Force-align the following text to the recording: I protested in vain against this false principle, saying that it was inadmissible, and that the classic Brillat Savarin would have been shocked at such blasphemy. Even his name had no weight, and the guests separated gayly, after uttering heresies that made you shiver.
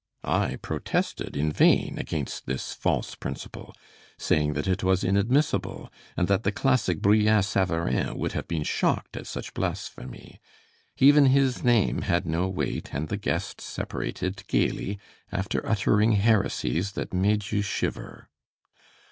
I 0.23 0.55
protested 0.63 1.37
in 1.37 1.51
vain 1.51 1.99
against 1.99 2.47
this 2.47 2.73
false 2.73 3.13
principle, 3.13 3.75
saying 4.17 4.53
that 4.53 4.67
it 4.67 4.83
was 4.83 5.03
inadmissible, 5.03 5.91
and 6.17 6.27
that 6.27 6.41
the 6.41 6.51
classic 6.51 7.03
Brillat 7.03 7.45
Savarin 7.45 8.17
would 8.17 8.31
have 8.31 8.47
been 8.47 8.63
shocked 8.63 9.15
at 9.15 9.27
such 9.27 9.53
blasphemy. 9.53 10.41
Even 10.97 11.27
his 11.27 11.63
name 11.63 12.01
had 12.01 12.25
no 12.25 12.49
weight, 12.49 12.91
and 12.95 13.09
the 13.09 13.17
guests 13.17 13.63
separated 13.63 14.43
gayly, 14.47 14.97
after 15.31 15.63
uttering 15.69 16.13
heresies 16.13 16.93
that 16.93 17.13
made 17.13 17.51
you 17.51 17.61
shiver. 17.61 18.27